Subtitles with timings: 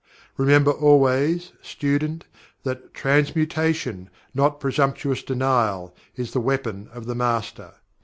[0.35, 2.25] Remember always, student,
[2.63, 7.73] that "Transmutation, not presumptuous denial, is the weapon of the Master."